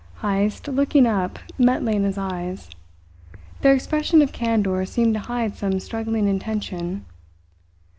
[0.23, 2.71] Heyst, looking up, met Lena's eyes.
[3.61, 7.05] Their expression of candour seemed to hide some struggling intention.